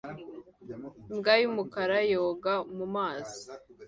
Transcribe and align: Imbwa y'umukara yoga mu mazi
Imbwa 1.11 1.33
y'umukara 1.41 1.97
yoga 2.11 2.53
mu 2.75 2.85
mazi 2.95 3.39